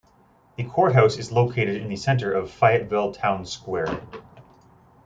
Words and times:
The 0.55 0.63
courthouse 0.63 1.19
is 1.19 1.31
located 1.31 1.79
in 1.79 1.87
the 1.89 1.95
center 1.95 2.33
of 2.33 2.45
the 2.47 2.51
Fayetteville 2.51 3.11
town 3.13 3.45
square. 3.45 4.01